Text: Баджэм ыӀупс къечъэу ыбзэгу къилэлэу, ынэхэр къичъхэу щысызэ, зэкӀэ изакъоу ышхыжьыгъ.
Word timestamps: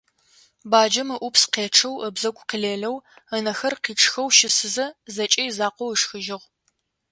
Баджэм 0.69 1.09
ыӀупс 1.15 1.43
къечъэу 1.53 1.95
ыбзэгу 2.07 2.47
къилэлэу, 2.49 2.95
ынэхэр 3.35 3.73
къичъхэу 3.83 4.27
щысызэ, 4.37 4.85
зэкӀэ 5.15 5.41
изакъоу 5.49 5.89
ышхыжьыгъ. 5.95 6.45